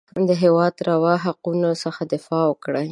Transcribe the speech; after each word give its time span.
د 0.27 0.29
هېواد 0.43 0.75
روا 0.89 1.13
حقونو 1.25 1.69
څخه 1.83 2.01
دفاع 2.13 2.43
وکړي. 2.47 2.79